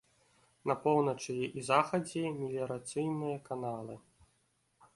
На 0.71 0.75
поўначы 0.85 1.35
і 1.61 1.65
захадзе 1.67 2.23
меліярацыйныя 2.39 3.37
каналы. 3.51 3.99